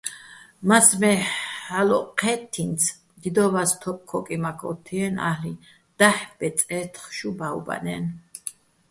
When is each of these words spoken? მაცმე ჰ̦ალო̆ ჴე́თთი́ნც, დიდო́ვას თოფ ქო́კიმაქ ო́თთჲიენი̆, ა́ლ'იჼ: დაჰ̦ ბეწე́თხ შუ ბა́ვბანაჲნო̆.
მაცმე 0.69 1.09
ჰ̦ალო̆ 1.69 2.09
ჴე́თთი́ნც, 2.19 2.81
დიდო́ვას 3.21 3.71
თოფ 3.81 3.99
ქო́კიმაქ 4.09 4.59
ო́თთჲიენი̆, 4.69 5.23
ა́ლ'იჼ: 5.29 5.53
დაჰ̦ 5.99 6.21
ბეწე́თხ 6.37 7.03
შუ 7.17 7.29
ბა́ვბანაჲნო̆. 7.37 8.13